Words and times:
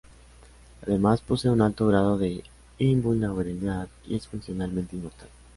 Además, 0.81 1.21
posee 1.21 1.51
un 1.51 1.61
alto 1.61 1.85
grado 1.85 2.17
de 2.17 2.43
invulnerabilidad 2.79 3.87
y 4.07 4.15
es 4.15 4.25
funcionalmente 4.27 4.95
inmortal. 4.95 5.29